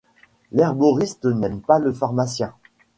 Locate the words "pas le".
1.61-1.93